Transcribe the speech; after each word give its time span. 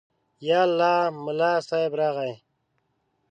_يالله، 0.47 0.95
ملا 1.23 1.53
صيب 1.69 1.91
راغی. 1.99 2.33